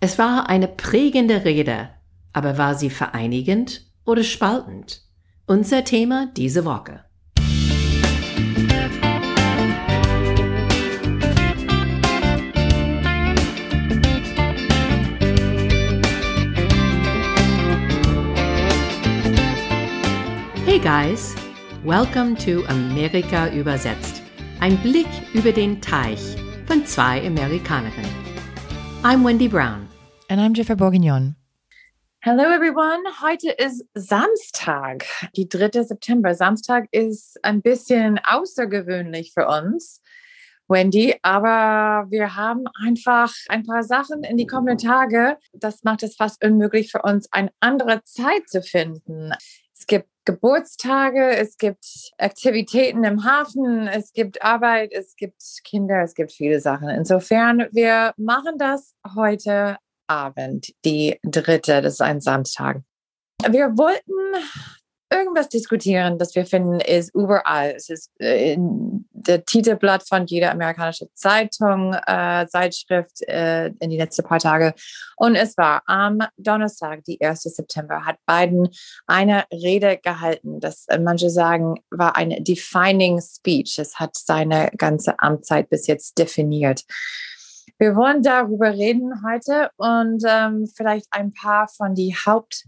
[0.00, 1.90] Es war eine prägende Rede,
[2.32, 5.02] aber war sie vereinigend oder spaltend?
[5.46, 7.04] Unser Thema diese Woche.
[20.66, 21.34] Hey guys,
[21.84, 24.22] welcome to Amerika übersetzt.
[24.60, 26.36] Ein Blick über den Teich
[26.66, 28.24] von zwei Amerikanerinnen.
[29.02, 29.83] I'm Wendy Brown.
[30.28, 31.36] And I'm Jennifer Bourguignon.
[32.20, 33.02] Hello everyone.
[33.20, 35.04] Heute ist Samstag,
[35.36, 35.82] die 3.
[35.82, 36.34] September.
[36.34, 40.00] Samstag ist ein bisschen außergewöhnlich für uns,
[40.66, 45.36] Wendy, aber wir haben einfach ein paar Sachen in die kommenden Tage.
[45.52, 49.32] Das macht es fast unmöglich für uns, eine andere Zeit zu finden.
[49.76, 51.84] Es gibt Geburtstage, es gibt
[52.16, 56.88] Aktivitäten im Hafen, es gibt Arbeit, es gibt Kinder, es gibt viele Sachen.
[56.88, 62.82] Insofern, wir machen das heute Abend, die dritte, das ist ein Samstag.
[63.48, 64.12] Wir wollten
[65.14, 67.74] irgendwas diskutieren, das wir finden, ist überall.
[67.76, 73.96] Es ist äh, in der Titelblatt von jeder amerikanischen Zeitung, äh, Zeitschrift äh, in die
[73.96, 74.74] letzten paar Tage.
[75.16, 77.42] Und es war am Donnerstag, die 1.
[77.42, 78.68] September, hat Biden
[79.06, 80.60] eine Rede gehalten.
[80.60, 83.78] Das äh, manche sagen, war eine defining speech.
[83.78, 86.82] Es hat seine ganze Amtszeit bis jetzt definiert.
[87.78, 92.64] Wir wollen darüber reden heute und ähm, vielleicht ein paar von die Haupt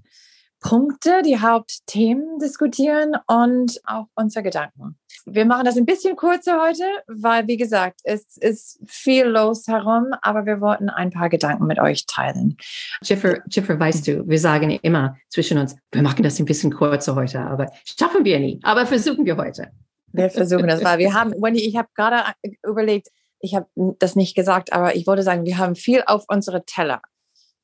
[0.61, 4.99] Punkte, die Hauptthemen diskutieren und auch unsere Gedanken.
[5.25, 10.07] Wir machen das ein bisschen kurzer heute, weil, wie gesagt, es ist viel los herum,
[10.23, 12.57] aber wir wollten ein paar Gedanken mit euch teilen.
[13.03, 17.15] Jiffer, Jiffer, weißt du, wir sagen immer zwischen uns, wir machen das ein bisschen kurzer
[17.15, 19.71] heute, aber schaffen wir nie, aber versuchen wir heute.
[20.13, 22.25] Wir versuchen das, weil wir haben, Wendy, ich habe gerade
[22.65, 23.09] überlegt,
[23.47, 23.67] ich habe
[23.99, 27.01] das nicht gesagt, aber ich wollte sagen, wir haben viel auf unsere Teller.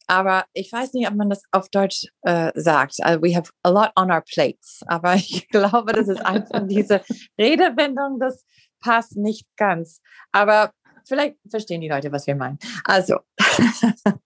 [0.07, 2.97] Aber ich weiß nicht, ob man das auf Deutsch äh, sagt.
[3.03, 4.81] Also, we have a lot on our plates.
[4.87, 7.03] Aber ich glaube, das ist einfach diese
[7.39, 8.45] Redewendung, das
[8.81, 10.01] passt nicht ganz.
[10.33, 10.73] Aber
[11.05, 12.59] vielleicht verstehen die Leute, was wir meinen.
[12.85, 13.17] Also.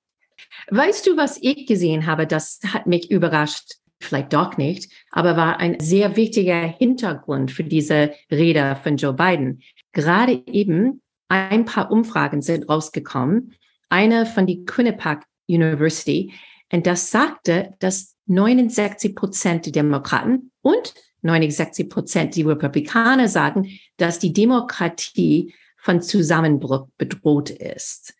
[0.71, 2.27] weißt du, was ich gesehen habe?
[2.27, 3.77] Das hat mich überrascht.
[3.99, 9.63] Vielleicht doch nicht, aber war ein sehr wichtiger Hintergrund für diese Rede von Joe Biden.
[9.93, 13.55] Gerade eben ein paar Umfragen sind rausgekommen.
[13.89, 16.33] Eine von die Quinnipiac University.
[16.73, 24.19] Und das sagte, dass 69 Prozent der Demokraten und 69 Prozent die Republikaner sagen, dass
[24.19, 28.15] die Demokratie von Zusammenbruch bedroht ist.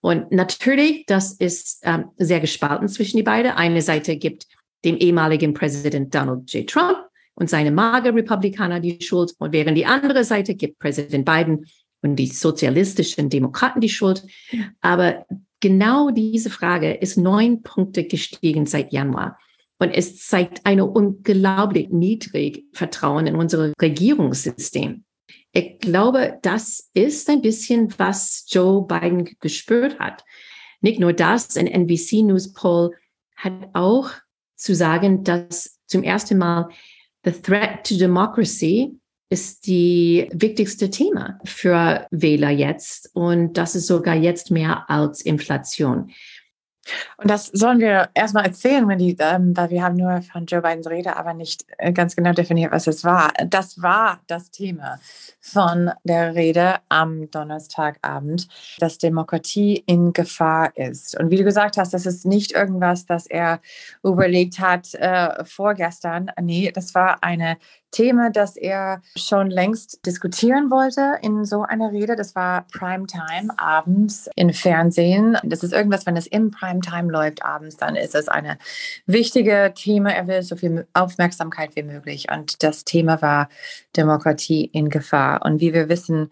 [0.00, 3.52] Und natürlich, das ist ähm, sehr gespalten zwischen die beiden.
[3.52, 4.46] Eine Seite gibt
[4.84, 6.68] dem ehemaligen Präsident Donald J.
[6.68, 6.98] Trump
[7.34, 9.32] und seine mager Republikaner die Schuld.
[9.38, 11.66] Und während die andere Seite gibt Präsident Biden
[12.02, 14.26] und die sozialistischen Demokraten die Schuld.
[14.80, 15.24] Aber
[15.60, 19.38] genau diese Frage ist neun Punkte gestiegen seit Januar.
[19.78, 25.04] Und es zeigt eine unglaublich niedrig Vertrauen in unser Regierungssystem.
[25.52, 30.24] Ich glaube, das ist ein bisschen, was Joe Biden gespürt hat.
[30.80, 32.92] Nicht nur das, ein NBC News Poll
[33.36, 34.10] hat auch
[34.56, 36.68] zu sagen, dass zum ersten Mal
[37.24, 38.98] the threat to democracy
[39.32, 43.10] ist die wichtigste Thema für Wähler jetzt.
[43.14, 46.12] Und das ist sogar jetzt mehr als Inflation.
[47.16, 50.60] Und das sollen wir erstmal erzählen, wenn die, ähm, weil wir haben nur von Joe
[50.60, 53.32] Bidens Rede, aber nicht äh, ganz genau definiert, was es war.
[53.46, 54.98] Das war das Thema
[55.40, 58.48] von der Rede am Donnerstagabend,
[58.80, 61.18] dass Demokratie in Gefahr ist.
[61.18, 63.60] Und wie du gesagt hast, das ist nicht irgendwas, das er
[64.02, 66.32] überlegt hat äh, vorgestern.
[66.40, 67.56] Nee, das war eine
[67.92, 72.16] Thema, das er schon längst diskutieren wollte in so einer Rede.
[72.16, 75.38] Das war Primetime abends im Fernsehen.
[75.44, 78.58] Das ist irgendwas, wenn es im Primetime läuft abends, dann ist es eine
[79.06, 80.12] wichtige Thema.
[80.12, 82.26] Er will so viel Aufmerksamkeit wie möglich.
[82.32, 83.48] Und das Thema war
[83.96, 85.44] Demokratie in Gefahr.
[85.44, 86.30] Und wie wir wissen,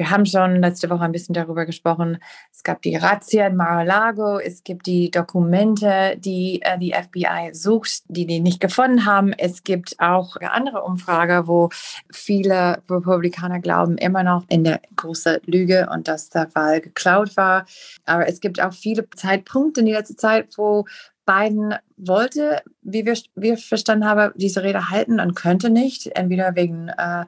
[0.00, 2.16] wir haben schon letzte Woche ein bisschen darüber gesprochen.
[2.50, 4.38] Es gab die Razzia in Mar-a-Lago.
[4.38, 9.34] Es gibt die Dokumente, die äh, die FBI sucht, die die nicht gefunden haben.
[9.34, 11.68] Es gibt auch andere Umfrage, wo
[12.10, 17.66] viele Republikaner glauben immer noch in der großen Lüge und dass der Wahl geklaut war.
[18.06, 20.86] Aber es gibt auch viele Zeitpunkte in der letzten Zeit, wo
[21.26, 26.88] Biden wollte, wie wir, wir verstanden haben, diese Rede halten und könnte nicht, entweder wegen
[26.88, 27.26] äh,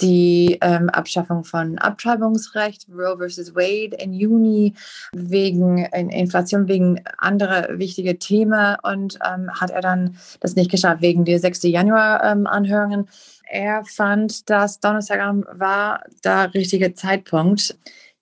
[0.00, 4.74] die ähm, Abschaffung von Abtreibungsrecht, Roe versus Wade im Juni,
[5.12, 11.24] wegen Inflation, wegen anderer wichtiger Themen und ähm, hat er dann das nicht geschafft, wegen
[11.24, 11.62] der 6.
[11.64, 13.00] Januar-Anhörungen.
[13.00, 13.06] Ähm,
[13.44, 17.76] er fand, dass Donnerstagabend war der richtige Zeitpunkt,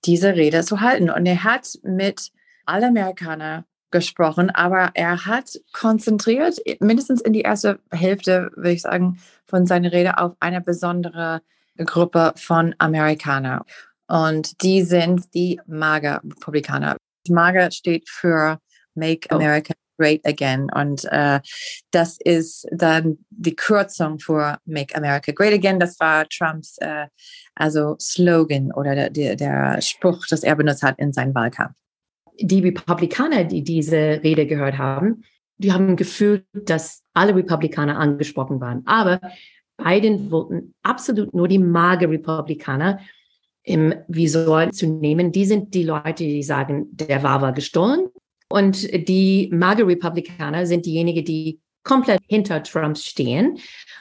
[0.05, 1.08] diese Rede zu halten.
[1.08, 2.32] Und er hat mit
[2.67, 9.19] alle Amerikaner gesprochen, aber er hat konzentriert, mindestens in die erste Hälfte, würde ich sagen,
[9.46, 11.43] von seiner Rede auf eine besondere
[11.85, 13.62] Gruppe von Amerikanern.
[14.09, 16.97] Und die sind die MAGA-Republikaner.
[17.29, 18.59] MAGA steht für
[18.94, 19.37] Make oh.
[19.37, 20.69] America Great Again.
[20.75, 21.41] Und äh,
[21.91, 25.79] das ist dann die Kürzung für Make America Great Again.
[25.79, 27.06] Das war Trumps äh,
[27.55, 31.77] also Slogan oder der, der, der Spruch, das er benutzt hat in seinem Wahlkampf.
[32.41, 35.25] Die Republikaner, die diese Rede gehört haben,
[35.59, 38.82] die haben gefühlt, dass alle Republikaner angesprochen waren.
[38.87, 39.21] Aber
[39.82, 43.00] Biden wollten absolut nur die mager Republikaner
[43.62, 45.32] im Visor zu nehmen.
[45.32, 48.09] Die sind die Leute, die sagen, der war war gestohlen.
[48.49, 53.59] Und die mager Republikaner sind diejenigen, die komplett hinter Trump stehen.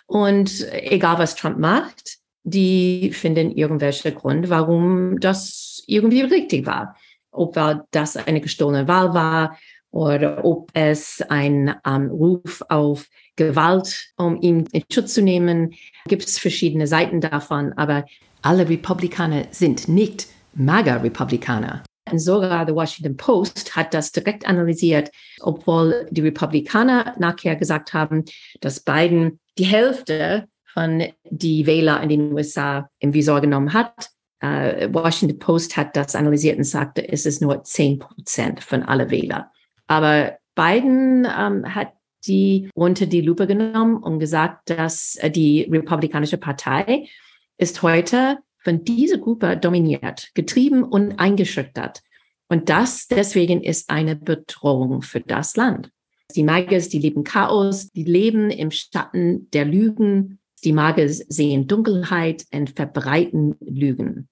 [0.08, 6.96] Und egal was Trump macht, die finden irgendwelche Gründe, warum das irgendwie richtig war.
[7.31, 7.60] Ob
[7.92, 9.58] das eine gestohlene Wahl war
[9.91, 15.74] oder ob es ein um, Ruf auf Gewalt, um ihn in Schutz zu nehmen,
[16.07, 17.74] gibt es verschiedene Seiten davon.
[17.74, 18.06] Aber
[18.41, 21.83] alle Republikaner sind nicht MAGA-Republikaner.
[22.15, 28.25] Sogar The Washington Post hat das direkt analysiert, obwohl die Republikaner nachher gesagt haben,
[28.62, 34.09] dass Biden die Hälfte von die Wähler in den USA im Visor genommen hat.
[34.42, 39.12] Uh, Washington Post hat das analysiert und sagte, es ist nur 10 Prozent von alle
[39.12, 39.51] Wähler.
[39.89, 41.94] Aber Biden ähm, hat
[42.27, 47.09] die unter die Lupe genommen und gesagt, dass äh, die Republikanische Partei
[47.57, 52.01] ist heute von dieser Gruppe dominiert, getrieben und eingeschüchtert.
[52.50, 55.92] Und das deswegen ist eine Bedrohung für das Land.
[56.35, 60.39] Die Magers, die leben Chaos, die leben im Schatten der Lügen.
[60.63, 64.30] Die Magers sehen Dunkelheit und verbreiten Lügen.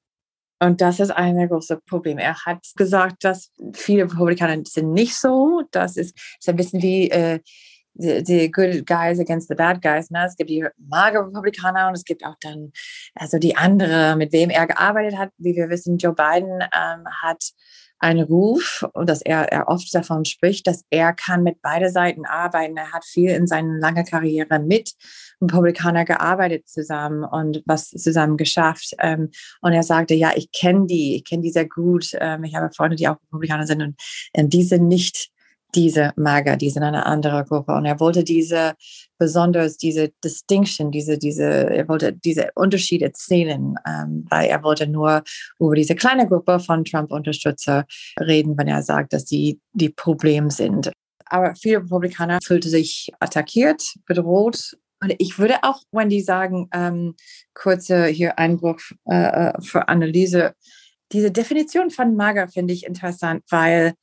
[0.59, 2.17] Und das ist ein großes Problem.
[2.17, 5.63] Er hat gesagt, dass viele Republikaner sind nicht so.
[5.71, 7.39] Das ist, ist ein bisschen wie äh,
[7.93, 10.09] die, die good guys against the bad guys.
[10.09, 10.25] Ne?
[10.25, 12.71] Es gibt die magere Republikaner und es gibt auch dann
[13.15, 15.31] also die andere, mit wem er gearbeitet hat.
[15.37, 17.43] Wie wir wissen, Joe Biden ähm, hat
[17.99, 22.25] einen Ruf und dass er, er oft davon spricht, dass er kann mit beide Seiten
[22.25, 22.77] arbeiten.
[22.77, 24.93] Er hat viel in seiner langen Karriere mit
[25.41, 28.93] Republikaner gearbeitet zusammen und was zusammen geschafft.
[28.99, 32.11] Ähm, und er sagte, ja, ich kenne die, ich kenne die sehr gut.
[32.19, 33.95] Ähm, ich habe Freunde, die auch Republikaner sind und,
[34.35, 35.31] und die sind nicht
[35.75, 37.73] diese Mager, die sind eine andere Gruppe.
[37.73, 38.73] Und er wollte diese
[39.17, 45.23] besonders, diese Distinction, diese, diese, er wollte diese Unterschiede erzählen, ähm, weil er wollte nur
[45.59, 47.85] über diese kleine Gruppe von Trump-Unterstützer
[48.19, 50.91] reden, wenn er sagt, dass die die Problem sind.
[51.25, 54.77] Aber viele Republikaner fühlten sich attackiert, bedroht.
[55.01, 57.15] Und ich würde auch, wenn die sagen, ähm,
[57.53, 60.53] kurze hier Einbruch äh, äh für Analyse,
[61.11, 63.93] diese Definition von Mager finde ich interessant, weil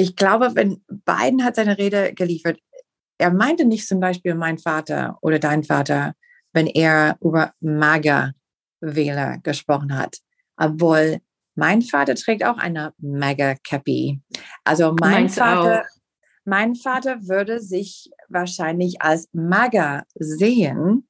[0.00, 2.58] ich glaube, wenn Biden hat seine Rede geliefert,
[3.18, 6.14] er meinte nicht zum Beispiel mein Vater oder dein Vater,
[6.54, 10.16] wenn er über MAGA-Wähler gesprochen hat.
[10.56, 11.18] Obwohl
[11.54, 14.20] mein Vater trägt auch eine MAGA-Cappy.
[14.64, 15.84] Also mein Vater,
[16.46, 21.06] mein Vater würde sich wahrscheinlich als MAGA sehen.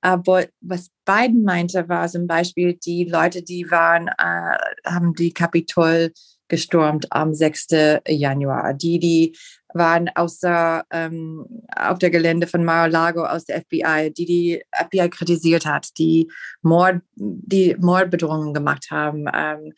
[0.00, 6.12] Aber was Biden meinte, war zum Beispiel die Leute, die waren, äh, haben die Kapitol
[6.48, 7.68] gestormt am 6.
[8.06, 8.74] Januar.
[8.74, 9.36] Die, die
[9.74, 15.66] waren außer, ähm, auf der Gelände von Mar-a-Lago aus der FBI, die die FBI kritisiert
[15.66, 16.30] hat, die
[16.62, 19.26] Mord, die Mordbedrohungen gemacht haben.
[19.32, 19.72] Ähm,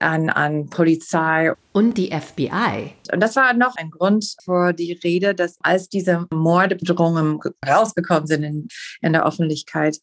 [0.00, 1.52] an, an Polizei.
[1.72, 2.94] Und die FBI.
[3.12, 7.38] Und das war noch ein Grund für die Rede, dass als diese Mordbedrohungen
[7.68, 8.68] rausgekommen sind in,
[9.02, 9.98] in der Öffentlichkeit,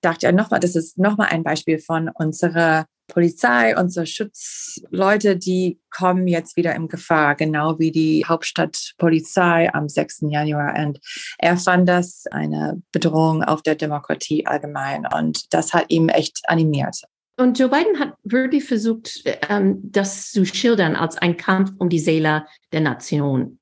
[0.00, 6.26] dachte er nochmal, das ist nochmal ein Beispiel von unserer Polizei, unsere Schutzleute, die kommen
[6.28, 10.26] jetzt wieder in Gefahr, genau wie die Hauptstadtpolizei am 6.
[10.28, 10.74] Januar.
[10.78, 11.00] Und
[11.38, 15.06] er fand das eine Bedrohung auf der Demokratie allgemein.
[15.06, 17.02] Und das hat ihm echt animiert.
[17.36, 21.98] Und Joe Biden hat wirklich versucht, ähm, das zu schildern als ein Kampf um die
[21.98, 23.58] Seele der Nation.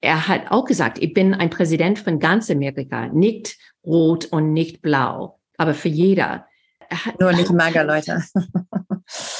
[0.00, 4.82] Er hat auch gesagt, ich bin ein Präsident von ganz Amerika, nicht rot und nicht
[4.82, 6.46] blau, aber für jeder.
[7.18, 8.22] Nur nicht mager Leute.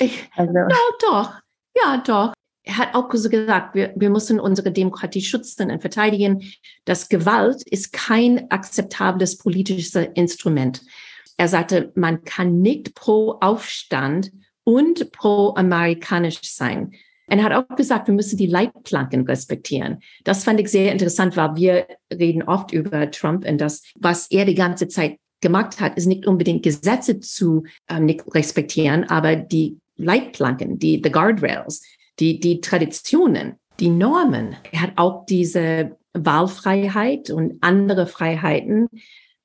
[0.00, 0.54] Ich, also.
[0.54, 1.32] Ja, doch.
[1.76, 2.32] Ja, doch.
[2.64, 6.42] Er hat auch so gesagt, wir, wir müssen unsere Demokratie schützen und verteidigen.
[6.84, 10.82] Das Gewalt ist kein akzeptables politisches Instrument.
[11.36, 14.32] Er sagte, man kann nicht pro Aufstand
[14.64, 16.92] und pro amerikanisch sein.
[17.26, 20.00] Er hat auch gesagt, wir müssen die Leitplanken respektieren.
[20.22, 24.44] Das fand ich sehr interessant, weil wir reden oft über Trump und das, was er
[24.44, 29.78] die ganze Zeit gemacht hat, ist nicht unbedingt Gesetze zu ähm, nicht respektieren, aber die
[29.96, 31.82] Leitplanken, die the Guardrails,
[32.18, 34.56] die, die Traditionen, die Normen.
[34.70, 38.88] Er hat auch diese Wahlfreiheit und andere Freiheiten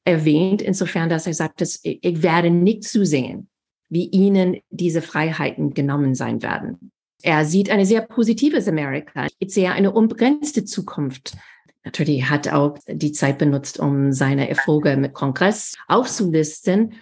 [0.06, 3.50] erwähnt, insofern, dass er sagt, dass ich werde nicht zusehen,
[3.90, 6.92] wie ihnen diese Freiheiten genommen sein werden.
[7.24, 9.28] Er sieht eine sehr positives Amerika.
[9.40, 11.36] Ich sehe eine unbegrenzte Zukunft.
[11.84, 16.94] Natürlich hat auch die Zeit benutzt, um seine Erfolge mit Kongress aufzulisten,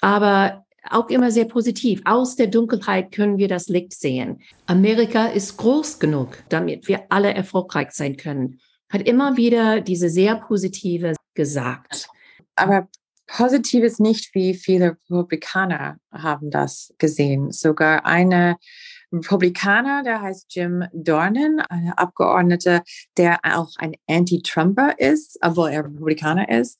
[0.00, 2.02] aber auch immer sehr positiv.
[2.04, 4.40] Aus der Dunkelheit können wir das Licht sehen.
[4.66, 8.58] Amerika ist groß genug, damit wir alle erfolgreich sein können.
[8.90, 12.08] Hat immer wieder diese sehr positive gesagt.
[12.56, 12.88] Aber
[13.26, 17.52] positiv ist nicht, wie viele Republikaner haben das gesehen.
[17.52, 18.56] Sogar eine
[19.12, 22.82] Republikaner, der heißt Jim Dornan, ein Abgeordneter,
[23.16, 26.78] der auch ein Anti-Trumper ist, obwohl er Republikaner ist,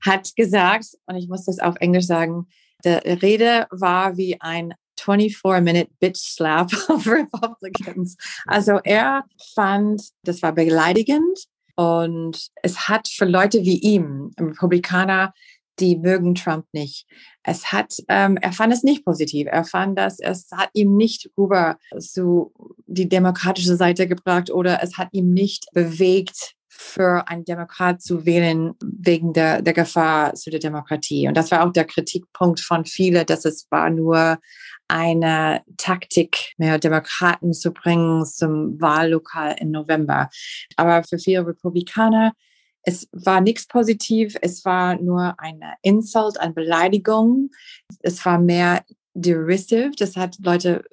[0.00, 2.46] hat gesagt, und ich muss das auf Englisch sagen,
[2.84, 8.16] der Rede war wie ein 24-Minute Bitch Slap of Republicans.
[8.46, 9.24] Also er
[9.54, 11.38] fand, das war beleidigend
[11.76, 15.32] und es hat für Leute wie ihm, Republikaner,
[15.80, 17.06] die mögen Trump nicht.
[17.42, 19.48] Es hat, ähm, er fand es nicht positiv.
[19.50, 22.52] Er fand, dass es hat ihm nicht rüber zu
[22.86, 28.74] die demokratische Seite gebracht oder es hat ihm nicht bewegt, für einen Demokrat zu wählen
[28.82, 31.28] wegen der, der Gefahr zu der Demokratie.
[31.28, 34.38] Und das war auch der Kritikpunkt von vielen, dass es war nur
[34.88, 40.28] eine Taktik, mehr Demokraten zu bringen zum Wahllokal im November.
[40.76, 42.32] Aber für viele Republikaner
[42.84, 47.50] es war nichts positiv, es war nur eine Insult, eine Beleidigung.
[48.00, 50.84] Es war mehr derisive, das hat Leute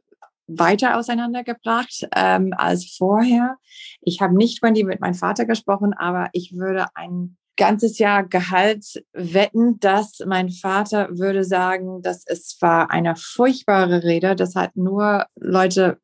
[0.48, 3.58] weiter auseinandergebracht ähm, als vorher.
[4.02, 9.04] Ich habe nicht Wendy mit meinem Vater gesprochen, aber ich würde ein ganzes Jahr Gehalt
[9.14, 14.36] wetten, dass mein Vater würde sagen, dass es war eine furchtbare Rede.
[14.36, 16.00] Das hat nur Leute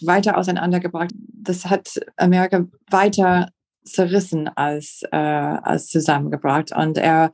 [0.00, 1.10] weiter auseinandergebracht.
[1.14, 3.48] Das hat Amerika weiter
[3.84, 6.72] zerrissen als, äh, als zusammengebracht.
[6.74, 7.32] Und er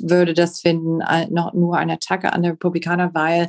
[0.00, 3.48] würde das finden, äh, noch nur eine Attacke an die Republikaner, weil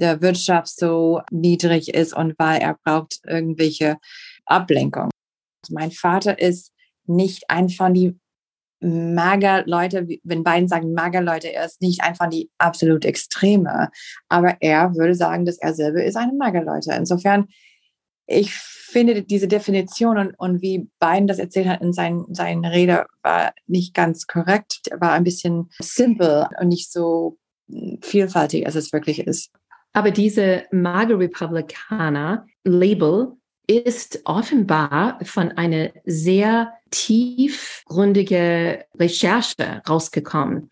[0.00, 3.98] der Wirtschaft so niedrig ist und weil er braucht irgendwelche
[4.44, 5.10] Ablenkung.
[5.70, 6.72] Mein Vater ist
[7.06, 8.18] nicht einfach die
[8.80, 13.90] Mager-Leute, wenn beiden sagen Mager-Leute, er ist nicht einfach die absolut Extreme,
[14.28, 16.92] aber er würde sagen, dass er selber ist eine Mager-Leute.
[16.92, 17.46] Insofern,
[18.26, 23.06] ich finde diese Definition und, und wie Biden das erzählt hat in seinen, seinen Rede
[23.22, 27.36] war nicht ganz korrekt, war ein bisschen simpel und nicht so
[28.00, 29.50] vielfältig, als es wirklich ist.
[29.92, 33.32] Aber diese Mager Republikaner Label
[33.66, 40.70] ist offenbar von einer sehr tiefgründige Recherche rausgekommen,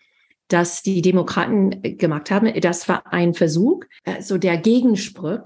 [0.49, 2.53] dass die Demokraten gemacht haben.
[2.61, 5.45] Das war ein Versuch, so also der Gegenspruch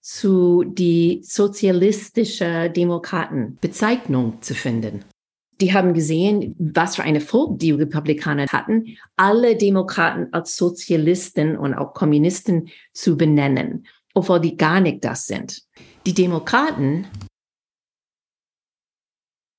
[0.00, 5.04] zu die sozialistische Demokratenbezeichnung zu finden.
[5.60, 11.74] Die haben gesehen, was für eine Folge die Republikaner hatten, alle Demokraten als Sozialisten und
[11.74, 15.62] auch Kommunisten zu benennen, obwohl die gar nicht das sind.
[16.06, 17.06] Die Demokraten,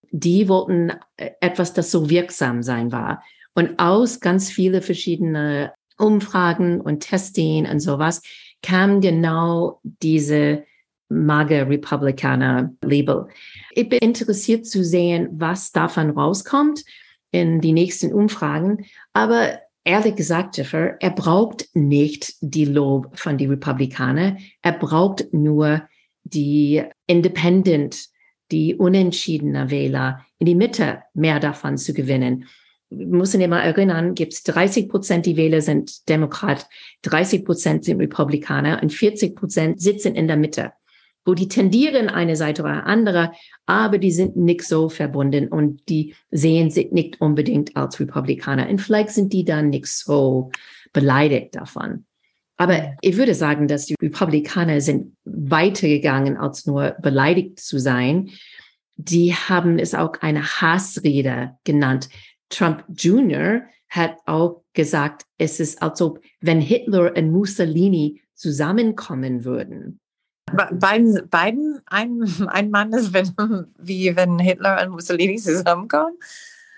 [0.10, 3.24] die wollten etwas, das so wirksam sein war.
[3.54, 8.22] Und aus ganz viele verschiedene Umfragen und Testing und sowas
[8.62, 10.64] kam genau diese
[11.10, 13.28] mager Republikaner Label.
[13.72, 16.84] Ich bin interessiert zu sehen, was davon rauskommt
[17.32, 18.86] in die nächsten Umfragen.
[19.14, 24.38] Aber ehrlich gesagt, Jeffer, er braucht nicht die Lob von den Republikanern.
[24.62, 25.84] Er braucht nur
[26.24, 28.08] die Independent,
[28.52, 32.46] die unentschiedene Wähler in die Mitte mehr davon zu gewinnen
[32.92, 36.68] müssen immer erinnern, gibt es 30 Prozent, die Wähler sind Demokrat,
[37.04, 40.74] 30 Prozent sind Republikaner und 40 Prozent sitzen in der Mitte,
[41.26, 43.32] wo die tendieren eine Seite oder andere,
[43.66, 48.70] aber die sind nicht so verbunden und die sehen sich nicht unbedingt als Republikaner.
[48.70, 50.52] Und vielleicht sind die dann nicht so
[50.94, 52.06] beleidigt davon.
[52.58, 58.30] Aber ich würde sagen, dass die Republikaner sind weitergegangen, als nur beleidigt zu sein.
[58.98, 62.10] Die haben es auch eine Hassrede genannt.
[62.52, 63.64] Trump Jr.
[63.90, 70.00] hat auch gesagt, es ist, als ob wenn Hitler und Mussolini zusammenkommen würden.
[70.74, 73.34] Beiden, beiden ein, ein Mann ist, wenn,
[73.78, 76.18] wie wenn Hitler und Mussolini zusammenkommen?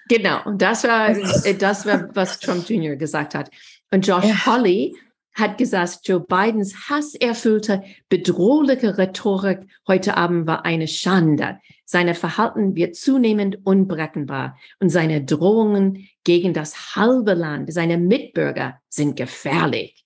[0.10, 1.14] Genau, das war,
[1.60, 2.96] das war, was Trump Jr.
[2.96, 3.50] gesagt hat.
[3.92, 4.46] Und Josh ja.
[4.46, 4.96] Hawley
[5.34, 11.60] hat gesagt, Joe Bidens hasserfüllte, bedrohliche Rhetorik heute Abend war eine Schande.
[11.86, 19.16] Seine Verhalten wird zunehmend unbreckenbar und seine Drohungen gegen das halbe Land, seine Mitbürger sind
[19.16, 20.04] gefährlich.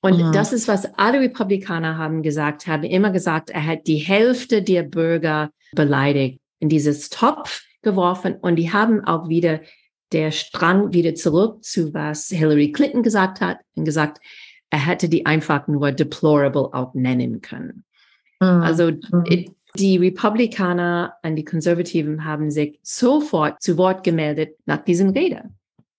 [0.00, 0.32] Und mhm.
[0.32, 4.82] das ist, was alle Republikaner haben gesagt, haben immer gesagt, er hat die Hälfte der
[4.82, 8.34] Bürger beleidigt, in dieses Topf geworfen.
[8.34, 9.60] Und die haben auch wieder
[10.12, 14.20] der Strang wieder zurück zu was Hillary Clinton gesagt hat und gesagt,
[14.72, 17.84] er hätte die einfach nur deplorable auch nennen können.
[18.40, 18.62] Mhm.
[18.62, 19.54] Also mhm.
[19.76, 25.44] die Republikaner und die Konservativen haben sich sofort zu Wort gemeldet nach diesen Rede.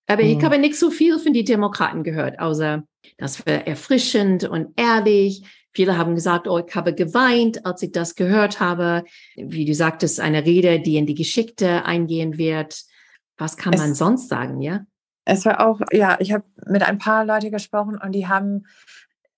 [0.07, 0.29] Aber mhm.
[0.29, 2.83] ich habe nicht so viel von den Demokraten gehört, außer
[3.17, 5.43] das war erfrischend und ehrlich.
[5.71, 9.03] Viele haben gesagt, oh, ich habe geweint, als ich das gehört habe.
[9.35, 12.81] Wie du sagtest, eine Rede, die in die Geschichte eingehen wird.
[13.37, 14.81] Was kann es, man sonst sagen, ja?
[15.25, 18.65] Es war auch, ja, ich habe mit ein paar Leuten gesprochen und die haben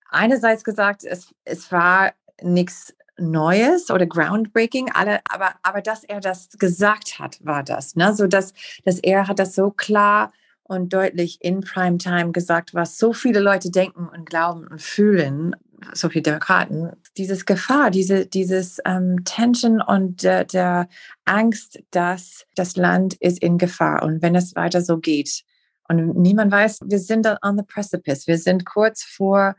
[0.10, 6.50] einerseits gesagt, es, es war nichts Neues oder groundbreaking, alle, aber, aber dass er das
[6.58, 7.96] gesagt hat, war das.
[7.96, 8.14] Ne?
[8.14, 13.14] So dass, dass er hat das so klar und deutlich in Primetime gesagt, was so
[13.14, 15.56] viele Leute denken und glauben und fühlen,
[15.94, 20.88] so viele Demokraten, dieses Gefahr, diese, dieses ähm, Tension und äh, der
[21.26, 25.44] Angst, dass das Land ist in Gefahr und wenn es weiter so geht
[25.88, 29.56] und niemand weiß, wir sind on the precipice, wir sind kurz vor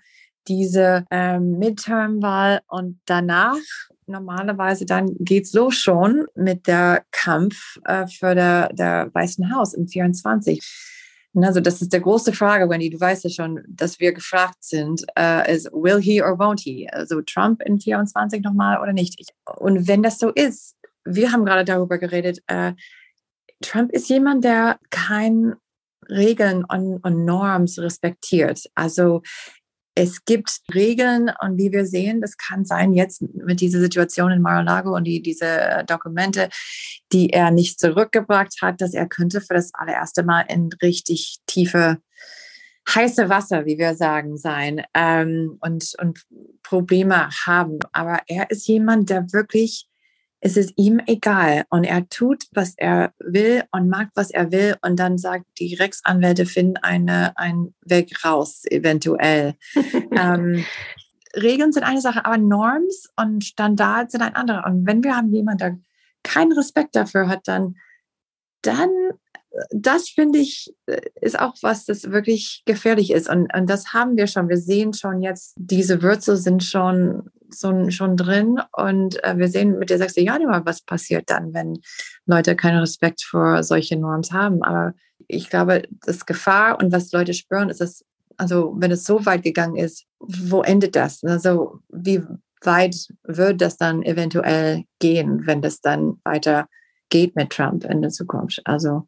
[0.49, 3.56] diese ähm, Midterm-Wahl und danach
[4.06, 9.88] normalerweise dann geht's los schon mit der Kampf äh, für der, der Weißen Haus im
[9.88, 10.61] 24.
[11.35, 12.88] Also das ist der große Frage, Wendy.
[12.88, 16.88] Du weißt ja schon, dass wir gefragt sind, äh, ist will he or won't he?
[16.90, 19.21] Also Trump in 24 nochmal oder nicht?
[19.59, 22.73] Und wenn das so ist, wir haben gerade darüber geredet, äh,
[23.61, 25.56] Trump ist jemand, der kein
[26.09, 28.63] Regeln und, und Norms respektiert.
[28.75, 29.23] Also
[29.95, 34.43] es gibt Regeln und wie wir sehen, das kann sein jetzt mit dieser Situation in
[34.43, 36.51] Mar-a-Lago und die, diese Dokumente,
[37.13, 41.99] die er nicht zurückgebracht hat, dass er könnte für das allererste Mal in richtig tiefe
[42.89, 46.25] heiße Wasser, wie wir sagen, sein ähm, und, und
[46.63, 47.79] Probleme haben.
[47.93, 49.89] Aber er ist jemand, der wirklich
[50.47, 54.76] es ist ihm egal und er tut, was er will und macht, was er will
[54.81, 59.55] und dann sagt, die Rechtsanwälte finden eine, einen Weg raus, eventuell.
[60.12, 60.64] ähm,
[61.35, 64.64] Regeln sind eine Sache, aber Norms und Standards sind ein anderer.
[64.66, 65.79] Und wenn wir haben jemanden, der
[66.23, 67.75] keinen Respekt dafür hat, dann,
[68.62, 68.90] dann
[69.70, 70.73] das finde ich,
[71.20, 73.29] ist auch was, das wirklich gefährlich ist.
[73.29, 74.49] Und, und das haben wir schon.
[74.49, 78.61] Wir sehen schon jetzt, diese Würze sind schon, so, schon drin.
[78.72, 80.16] Und äh, wir sehen mit der 6.
[80.16, 81.78] Januar, was passiert dann, wenn
[82.26, 84.62] Leute keinen Respekt vor solche Norms haben.
[84.62, 84.94] Aber
[85.28, 88.04] ich glaube, das Gefahr und was Leute spüren, ist es,
[88.37, 91.22] also wenn es so weit gegangen ist, wo endet das?
[91.24, 92.22] Also wie
[92.62, 96.68] weit wird das dann eventuell gehen, wenn das dann weiter
[97.09, 98.61] geht mit Trump in der Zukunft?
[98.64, 99.06] Also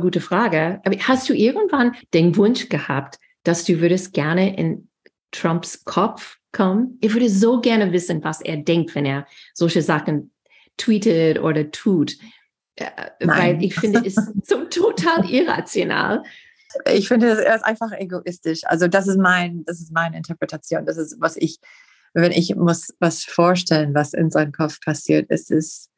[0.00, 0.80] Gute Frage.
[0.84, 4.88] Aber hast du irgendwann den Wunsch gehabt, dass du würdest gerne in
[5.32, 6.98] Trumps Kopf kommen?
[7.00, 10.32] Ich würde so gerne wissen, was er denkt, wenn er solche Sachen
[10.76, 12.16] tweetet oder tut.
[12.76, 13.38] Äh, Nein.
[13.38, 16.22] Weil ich finde, es ist so total irrational.
[16.90, 18.62] Ich finde, er ist einfach egoistisch.
[18.64, 20.86] Also das ist mein, das ist meine Interpretation.
[20.86, 21.58] Das ist, was ich,
[22.14, 25.90] wenn ich muss was vorstellen, was in seinem Kopf passiert, ist es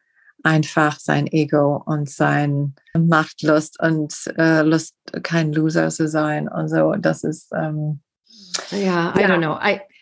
[0.42, 6.94] einfach sein Ego und sein Machtlust und äh, Lust, kein Loser zu sein und so.
[6.94, 8.00] Das ist ähm,
[8.70, 9.28] ja, I ja.
[9.28, 9.58] don't know.
[9.60, 9.93] I, I, I,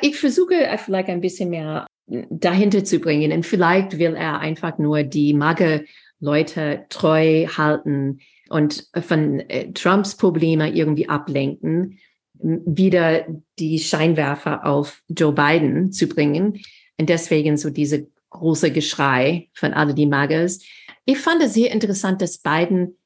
[0.00, 5.02] ich versuche vielleicht ein bisschen mehr dahinter zu bringen und vielleicht will er einfach nur
[5.02, 5.84] die Mage
[6.20, 11.98] Leute treu halten und von äh, Trumps Probleme irgendwie ablenken,
[12.40, 13.26] wieder
[13.58, 16.60] die Scheinwerfer auf Joe Biden zu bringen
[16.98, 20.60] und deswegen so diese große Geschrei von alle die Magers.
[21.04, 22.96] Ich fand es sehr interessant, dass Biden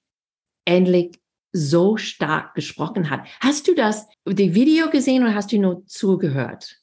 [0.64, 1.18] endlich
[1.52, 3.26] so stark gesprochen hat.
[3.40, 6.80] Hast du das, die Video gesehen oder hast du nur zugehört?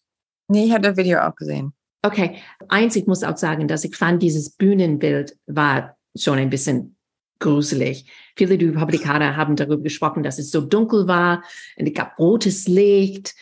[0.47, 1.73] Nee, ich habe das Video auch gesehen.
[2.01, 2.37] Okay.
[2.69, 6.95] Eins, ich muss auch sagen, dass ich fand, dieses Bühnenbild war schon ein bisschen
[7.39, 8.05] gruselig.
[8.35, 11.43] Viele Republikaner haben darüber gesprochen, dass es so dunkel war
[11.77, 13.35] und es gab rotes Licht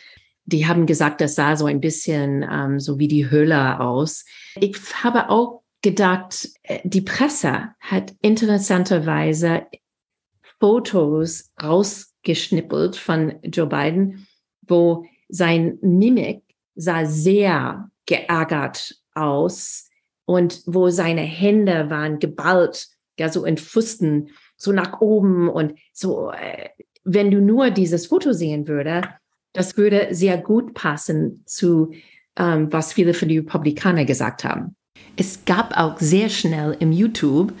[0.48, 4.24] die haben gesagt, das sah so ein bisschen ähm, so wie die Höhle aus.
[4.58, 9.66] Ich habe auch gedacht, äh, die Presse hat interessanterweise
[10.60, 14.26] Fotos rausgeschnippelt von Joe Biden,
[14.62, 16.42] wo sein Mimik
[16.74, 19.88] sah sehr geärgert aus
[20.24, 26.30] und wo seine Hände waren geballt, ja, so in Fusten, so nach oben und so,
[26.32, 26.68] äh,
[27.04, 29.02] wenn du nur dieses Foto sehen würde,
[29.52, 31.92] das würde sehr gut passen zu,
[32.36, 34.76] ähm, was viele von den Republikanern gesagt haben.
[35.16, 37.52] Es gab auch sehr schnell im YouTube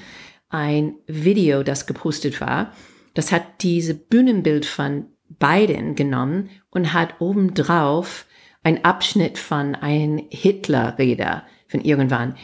[0.48, 2.72] ein Video, das gepostet war.
[3.18, 5.06] Das hat diese Bühnenbild von
[5.40, 8.26] Biden genommen und hat obendrauf
[8.62, 12.36] ein Abschnitt von ein Hitler-Rede von irgendwann.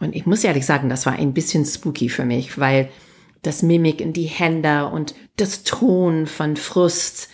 [0.00, 2.88] Und ich muss ehrlich sagen, das war ein bisschen spooky für mich, weil
[3.42, 7.28] das Mimik in die Hände und das Ton von Frust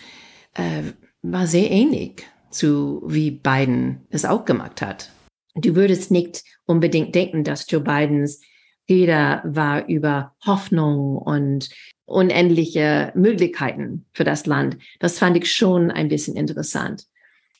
[0.55, 0.83] äh,
[1.21, 5.09] war sehr ähnlich zu wie Biden es auch gemacht hat.
[5.55, 8.41] Du würdest nicht unbedingt denken, dass Joe Bidens
[8.89, 11.69] Rede war über Hoffnung und
[12.09, 14.77] unendliche Möglichkeiten für das Land.
[14.99, 17.05] Das fand ich schon ein bisschen interessant.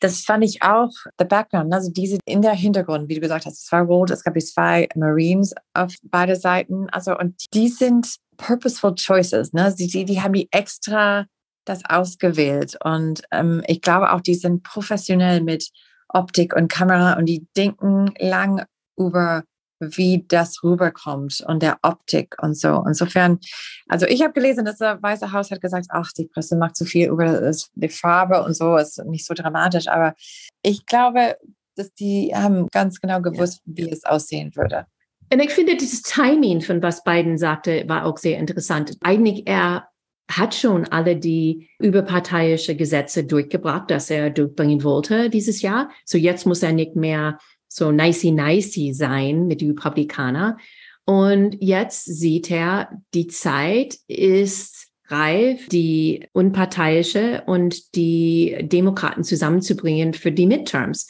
[0.02, 3.64] Das fand ich auch, the background, also diese in der Hintergrund, wie du gesagt hast,
[3.64, 8.96] es war rot, es gab zwei Marines auf beide Seiten, also und die sind purposeful
[8.96, 9.76] choices, ne?
[9.78, 11.26] Die, die, die haben die extra
[11.66, 15.70] das ausgewählt und ähm, ich glaube auch, die sind professionell mit
[16.08, 18.64] Optik und Kamera und die denken lang
[18.98, 19.44] über
[19.80, 22.84] wie das rüberkommt und der Optik und so.
[22.88, 23.40] Insofern,
[23.88, 26.86] also ich habe gelesen, dass der Weiße Haus hat gesagt, ach, die Presse macht zu
[26.86, 29.88] viel über die Farbe und so, ist nicht so dramatisch.
[29.88, 30.14] Aber
[30.62, 31.38] ich glaube,
[31.76, 33.74] dass die haben ganz genau gewusst, ja.
[33.78, 34.86] wie es aussehen würde.
[35.32, 38.98] Und ich finde, dieses Timing von was Biden sagte, war auch sehr interessant.
[39.02, 39.88] Eigentlich er
[40.30, 45.90] hat schon alle die überparteiische Gesetze durchgebracht, dass er durchbringen wollte dieses Jahr.
[46.06, 50.58] So jetzt muss er nicht mehr so nicey nicey sein mit den Republikanern.
[51.06, 60.32] Und jetzt sieht er, die Zeit ist reif, die unparteiische und die Demokraten zusammenzubringen für
[60.32, 61.08] die Midterms.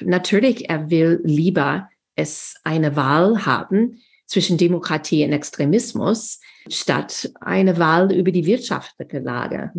[0.00, 8.12] Natürlich, er will lieber es eine Wahl haben zwischen Demokratie und Extremismus, statt eine Wahl
[8.12, 9.72] über die wirtschaftliche Lage,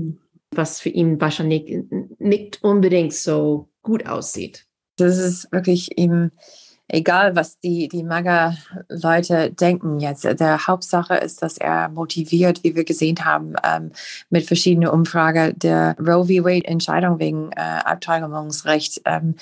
[0.51, 1.83] was für ihn wahrscheinlich
[2.19, 4.64] nicht unbedingt so gut aussieht.
[4.97, 6.31] Das ist wirklich ihm
[6.87, 10.23] egal, was die, die MAGA-Leute denken jetzt.
[10.23, 13.91] Der Hauptsache ist, dass er motiviert, wie wir gesehen haben, ähm,
[14.29, 16.45] mit verschiedenen Umfragen der Roe v.
[16.45, 19.35] Wade-Entscheidung wegen äh, Abtreibungsrecht ähm,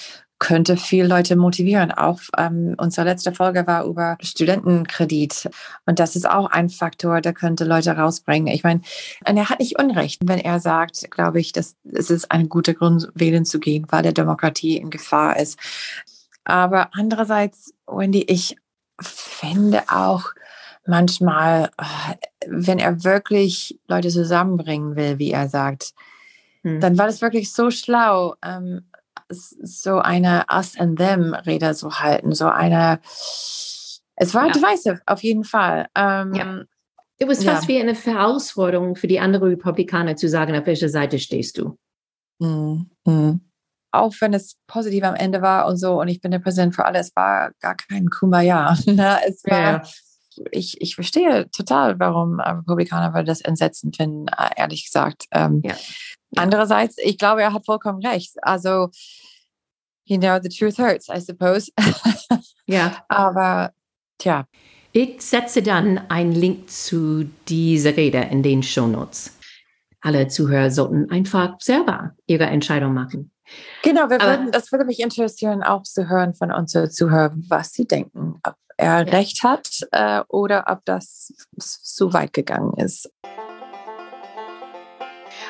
[0.44, 1.92] könnte viele Leute motivieren.
[1.94, 5.50] Auch ähm, unsere letzte Folge war über Studentenkredit.
[5.86, 8.54] Und das ist auch ein Faktor, der könnte Leute rausbringen.
[8.54, 8.82] Ich meine,
[9.24, 13.08] er hat nicht Unrecht, wenn er sagt, glaube ich, dass es ist ein guter Grund,
[13.16, 15.58] wählen zu gehen, weil der Demokratie in Gefahr ist.
[16.44, 18.58] Aber andererseits, Wendy, ich
[19.00, 20.26] finde auch
[20.86, 22.16] manchmal, äh,
[22.50, 25.94] wenn er wirklich Leute zusammenbringen will, wie er sagt,
[26.64, 26.82] hm.
[26.82, 28.84] dann war das wirklich so schlau, ähm,
[29.30, 33.00] so eine Us and Them Rede zu halten, so eine,
[34.16, 34.54] es war ja.
[34.54, 35.88] divisive, auf jeden Fall.
[35.96, 36.64] Ähm, ja.
[37.18, 37.76] Es war fast ja.
[37.76, 41.78] wie eine Herausforderung für die anderen Republikaner zu sagen, auf welcher Seite stehst du.
[42.40, 42.90] Mhm.
[43.06, 43.42] Mhm.
[43.92, 46.86] Auch wenn es positiv am Ende war und so, und ich bin der Präsident für
[46.86, 48.76] alle, es war gar kein Kumbaya.
[48.86, 49.20] Ne?
[49.28, 49.84] es war, ja.
[50.52, 55.26] Ich, ich verstehe total, warum Republikaner das entsetzend finden, äh, ehrlich gesagt.
[55.32, 55.76] Ähm, ja.
[56.36, 58.36] Andererseits, ich glaube, er hat vollkommen recht.
[58.42, 58.90] Also,
[60.06, 61.72] you know, the truth hurts, I suppose.
[62.66, 63.04] ja.
[63.10, 63.72] Aber,
[64.18, 64.46] tja.
[64.92, 69.36] Ich setze dann einen Link zu dieser Rede in den Shownotes.
[70.02, 73.32] Alle Zuhörer sollten einfach selber ihre Entscheidung machen.
[73.82, 77.86] Genau, wir würden, das würde mich interessieren, auch zu hören von unseren Zuhörern, was sie
[77.86, 78.40] denken.
[78.44, 79.12] Ob er ja.
[79.12, 83.10] recht hat äh, oder ob das zu weit gegangen ist.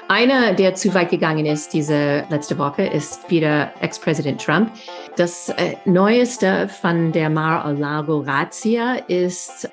[0.08, 4.72] Einer, der zu weit gegangen ist diese letzte Woche, ist wieder Ex-Präsident Trump.
[5.16, 9.70] Das äh, Neueste von der Mar-a-Lago-Razzia ist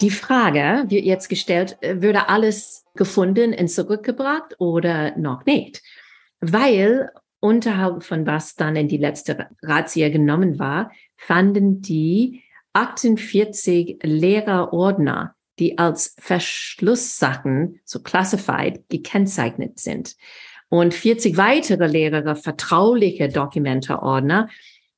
[0.00, 5.82] die Frage, wird jetzt gestellt, äh, würde alles gefunden und zurückgebracht oder noch nicht?
[6.40, 12.42] Weil unterhalb von was dann in die letzte Razzia genommen war, fanden die
[12.76, 20.16] 48 Lehrerordner die als Verschlusssachen, so classified, gekennzeichnet sind.
[20.68, 24.48] Und 40 weitere Lehrer vertrauliche Dokumenteordner,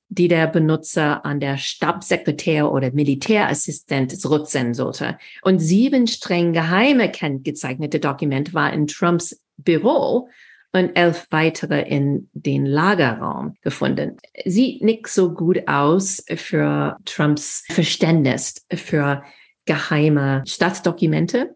[0.09, 5.19] die der Benutzer an der Stabssekretär oder Militärassistent zurücksenden sollte.
[5.43, 10.29] Und sieben streng geheime kenngezeichnete Dokumente war in Trumps Büro
[10.73, 14.17] und elf weitere in den Lagerraum gefunden.
[14.45, 19.23] Sieht nicht so gut aus für Trumps Verständnis für
[19.65, 21.55] geheime Staatsdokumente.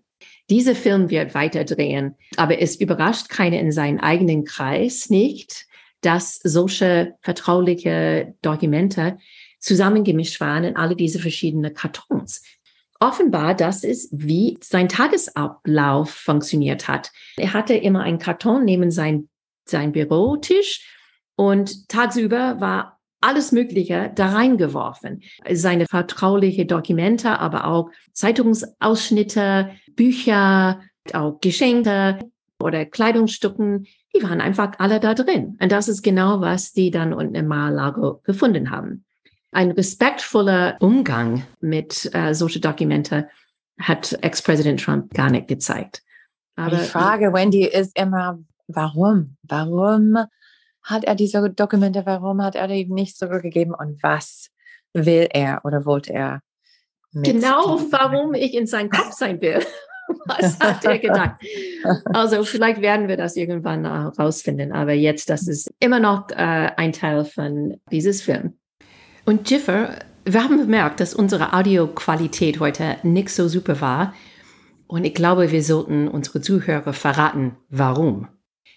[0.50, 5.66] Diese Film wird weiter drehen, aber es überrascht keine in seinem eigenen Kreis nicht,
[6.00, 9.18] dass solche vertrauliche Dokumente
[9.60, 12.42] zusammengemischt waren in alle diese verschiedenen Kartons.
[13.02, 17.10] Offenbar, das ist, wie sein Tagesablauf funktioniert hat.
[17.36, 19.28] Er hatte immer einen Karton neben sein,
[19.64, 20.88] sein Bürotisch
[21.34, 25.22] und tagsüber war alles Mögliche da reingeworfen.
[25.50, 30.80] Seine vertrauliche Dokumente, aber auch Zeitungsausschnitte, Bücher,
[31.12, 32.20] auch Geschenke
[32.60, 35.58] oder Kleidungsstücken, die waren einfach alle da drin.
[35.60, 39.04] Und das ist genau, was die dann unten im Mar-a-Lago gefunden haben.
[39.52, 43.28] Ein respektvoller Umgang mit äh, solche Dokumente
[43.78, 46.02] hat Ex-Präsident Trump gar nicht gezeigt.
[46.56, 49.36] Aber die Frage, Wendy, ist immer, warum?
[49.42, 50.16] Warum
[50.82, 54.48] hat er diese Dokumente, warum hat er die nicht zurückgegeben und was
[54.94, 56.40] will er oder wollte er?
[57.12, 59.60] Genau, warum ich in seinem Kopf sein will.
[60.26, 61.40] Was hat er gedacht?
[62.04, 66.34] Also vielleicht werden wir das irgendwann herausfinden, aber jetzt, das ist immer noch äh,
[66.76, 68.58] ein Teil von dieses Film.
[69.24, 74.14] Und Jiffer, wir haben bemerkt, dass unsere Audioqualität heute nicht so super war.
[74.86, 78.28] Und ich glaube, wir sollten unsere Zuhörer verraten, warum.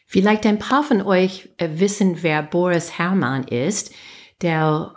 [0.08, 3.92] Vielleicht ein paar von euch äh, wissen, wer Boris Herrmann ist,
[4.42, 4.94] der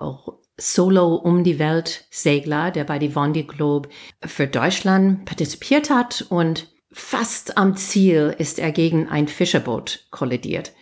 [0.59, 3.89] Solo um die Welt Segler, der bei die Vendée Globe
[4.25, 10.73] für Deutschland partizipiert hat und fast am Ziel ist er gegen ein Fischerboot kollidiert,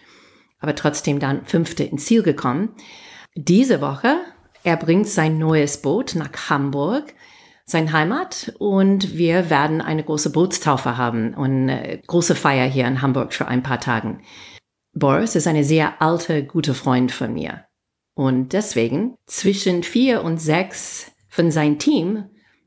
[0.61, 2.75] aber trotzdem dann fünfte ins Ziel gekommen.
[3.35, 4.17] Diese Woche,
[4.67, 7.15] er bringt sein neues Boot nach Hamburg,
[7.67, 13.01] sein Heimat und wir werden eine große Bootstaufe haben und eine große Feier hier in
[13.01, 14.23] Hamburg für ein paar Tagen.
[14.93, 17.67] Boris ist eine sehr alte, gute Freund von mir.
[18.15, 22.25] Und deswegen zwischen vier und sechs von seinem Team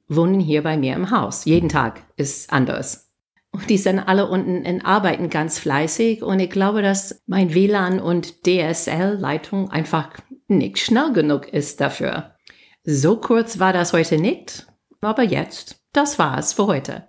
[0.08, 1.44] wohnen hier bei mir im Haus.
[1.44, 3.12] Jeden Tag ist anders.
[3.52, 8.00] Und die sind alle unten in Arbeiten ganz fleißig und ich glaube, dass mein WLAN
[8.00, 10.12] und DSL-Leitung einfach
[10.50, 12.36] nicht schnell genug ist dafür.
[12.84, 14.68] So kurz war das heute nicht,
[15.02, 17.08] aber jetzt, das war's für heute.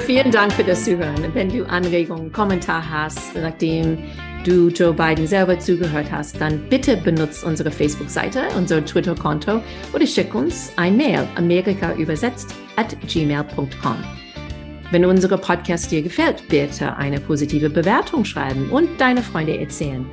[0.00, 1.32] Vielen Dank für das Zuhören.
[1.34, 3.98] Wenn du Anregungen, Kommentar hast, nachdem
[4.44, 9.60] du Joe Biden selber zugehört hast, dann bitte benutzt unsere Facebook-Seite, unser Twitter-Konto
[9.92, 13.96] oder schick uns ein Mail Amerika übersetzt at gmail.com.
[14.90, 20.04] Wenn unser Podcast dir gefällt, bitte eine positive Bewertung schreiben und deine Freunde erzählen.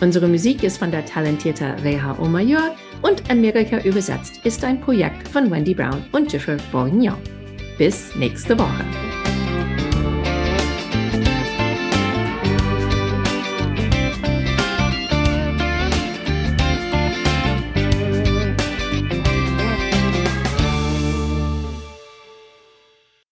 [0.00, 5.50] Unsere Musik ist von der talentierten Reha Omayur und Amerika übersetzt ist ein Projekt von
[5.50, 7.18] Wendy Brown und Jeffrey Bourguignon.
[7.78, 8.84] Bis nächste Woche.